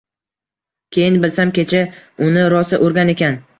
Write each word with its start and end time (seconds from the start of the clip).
Keyin 0.97 1.19
bilsam, 1.27 1.53
kecha 1.59 1.83
uni 2.31 2.49
rosa 2.57 2.83
urgan 2.89 3.17
ekan. 3.17 3.41